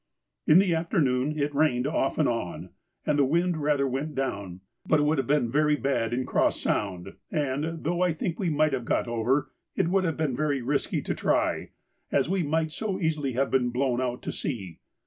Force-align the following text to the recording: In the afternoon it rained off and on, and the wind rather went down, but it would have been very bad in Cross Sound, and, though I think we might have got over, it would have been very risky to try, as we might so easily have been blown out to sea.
In 0.47 0.57
the 0.57 0.73
afternoon 0.73 1.37
it 1.37 1.53
rained 1.53 1.85
off 1.85 2.17
and 2.17 2.27
on, 2.27 2.69
and 3.05 3.19
the 3.19 3.23
wind 3.23 3.57
rather 3.57 3.87
went 3.87 4.15
down, 4.15 4.61
but 4.83 4.99
it 4.99 5.03
would 5.03 5.19
have 5.19 5.27
been 5.27 5.51
very 5.51 5.75
bad 5.75 6.11
in 6.11 6.25
Cross 6.25 6.59
Sound, 6.59 7.17
and, 7.29 7.83
though 7.83 8.01
I 8.01 8.11
think 8.11 8.39
we 8.39 8.49
might 8.49 8.73
have 8.73 8.83
got 8.83 9.07
over, 9.07 9.51
it 9.75 9.89
would 9.89 10.03
have 10.05 10.17
been 10.17 10.35
very 10.35 10.63
risky 10.63 11.03
to 11.03 11.13
try, 11.13 11.69
as 12.11 12.27
we 12.27 12.41
might 12.41 12.71
so 12.71 12.99
easily 12.99 13.33
have 13.33 13.51
been 13.51 13.69
blown 13.69 14.01
out 14.01 14.23
to 14.23 14.31
sea. 14.31 14.79